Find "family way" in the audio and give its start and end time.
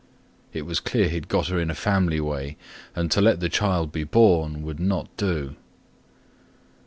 1.75-2.57